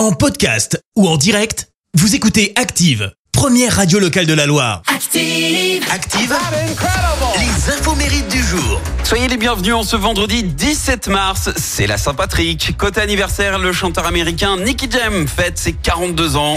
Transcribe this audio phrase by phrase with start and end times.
[0.00, 4.80] En podcast ou en direct, vous écoutez Active, première radio locale de la Loire.
[4.86, 5.84] Active.
[5.92, 6.34] Active,
[7.38, 8.80] les infos mérites du jour.
[9.04, 12.78] Soyez les bienvenus en ce vendredi 17 mars, c'est la Saint-Patrick.
[12.78, 16.56] Côté anniversaire, le chanteur américain Nicky Jam fête ses 42 ans.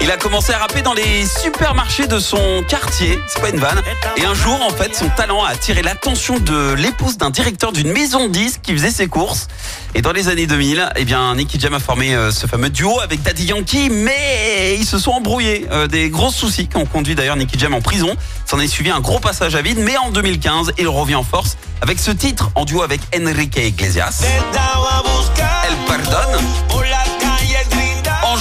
[0.00, 3.82] Il a commencé à rapper dans les supermarchés de son quartier, c'est pas une vanne.
[4.16, 7.92] Et un jour, en fait, son talent a attiré l'attention de l'épouse d'un directeur d'une
[7.92, 9.48] maison de disques qui faisait ses courses.
[9.94, 13.00] Et dans les années 2000, eh bien, Nicky Jam a formé euh, ce fameux duo
[13.00, 15.66] avec Daddy Yankee, mais ils se sont embrouillés.
[15.72, 18.16] Euh, des gros soucis qui ont conduit d'ailleurs Nicky Jam en prison.
[18.46, 21.56] S'en est suivi un gros passage à vide, mais en 2015, il revient en force
[21.80, 24.22] avec ce titre en duo avec Enrique Iglesias.
[25.64, 26.44] Elle pardonne.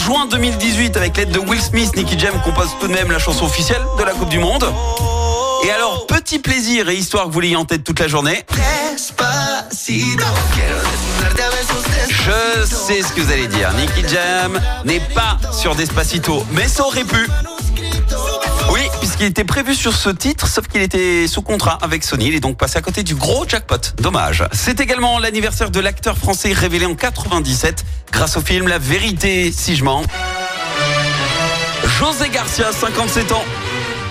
[0.08, 3.44] Juin 2018, avec l'aide de Will Smith, Nicky Jam compose tout de même la chanson
[3.44, 4.64] officielle de la Coupe du Monde.
[5.66, 8.46] Et alors, petit plaisir et histoire que vous l'ayez en tête toute la journée.
[12.10, 13.74] Je sais ce que vous allez dire.
[13.74, 17.28] Nicky Jam n'est pas sur Despacito, mais ça aurait pu.
[19.18, 22.28] Puisqu'il était prévu sur ce titre, sauf qu'il était sous contrat avec Sony.
[22.28, 23.96] Il est donc passé à côté du gros jackpot.
[24.00, 24.44] Dommage.
[24.52, 29.76] C'est également l'anniversaire de l'acteur français révélé en 97 grâce au film La vérité si
[29.76, 30.04] je mens.
[31.98, 33.44] José Garcia, 57 ans.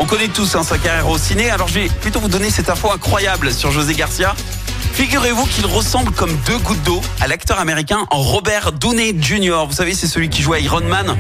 [0.01, 2.69] On connaît tous hein, sa carrière au ciné, alors je vais plutôt vous donner cette
[2.69, 4.35] info incroyable sur José Garcia.
[4.95, 9.67] Figurez-vous qu'il ressemble comme deux gouttes d'eau à l'acteur américain Robert Downey Jr.
[9.69, 11.17] Vous savez, c'est celui qui joue à Iron Man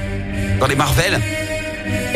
[0.58, 1.20] dans les Marvel.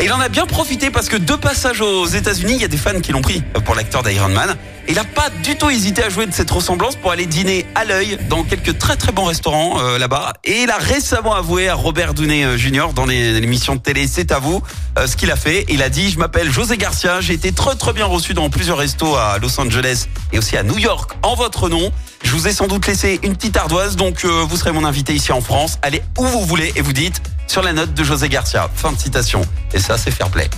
[0.03, 2.77] Il en a bien profité parce que deux passages aux États-Unis, il y a des
[2.77, 4.55] fans qui l'ont pris pour l'acteur d'Iron Man.
[4.87, 7.85] Il n'a pas du tout hésité à jouer de cette ressemblance pour aller dîner à
[7.85, 10.33] l'œil dans quelques très très bons restaurants euh, là-bas.
[10.43, 12.87] Et il a récemment avoué à Robert Downey euh, Jr.
[12.95, 14.61] dans l'émission de télé C'est à vous
[14.97, 15.65] euh, ce qu'il a fait.
[15.69, 18.79] Il a dit je m'appelle José Garcia, j'ai été très très bien reçu dans plusieurs
[18.79, 21.91] restos à Los Angeles et aussi à New York en votre nom.
[22.23, 25.31] Je vous ai sans doute laissé une petite ardoise, donc vous serez mon invité ici
[25.31, 25.79] en France.
[25.81, 28.69] Allez où vous voulez et vous dites sur la note de José Garcia.
[28.73, 29.41] Fin de citation.
[29.73, 30.49] Et ça c'est fair play.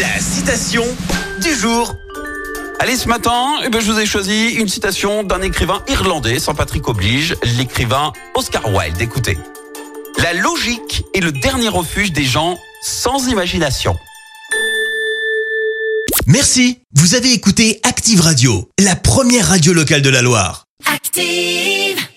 [0.00, 0.84] La citation
[1.42, 1.96] du jour.
[2.78, 6.54] Allez, ce matin, eh ben, je vous ai choisi une citation d'un écrivain irlandais, sans
[6.54, 9.00] Patrick oblige, l'écrivain Oscar Wilde.
[9.00, 9.36] Écoutez.
[10.18, 13.96] La logique est le dernier refuge des gens sans imagination.
[16.26, 20.64] Merci, vous avez écouté Active Radio, la première radio locale de la Loire.
[20.86, 22.11] Active.